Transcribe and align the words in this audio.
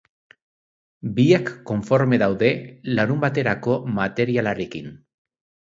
Biak 1.19 1.51
konforme 1.73 2.21
daude 2.25 2.51
larunbaterako 2.97 3.79
materialarekin. 4.03 4.95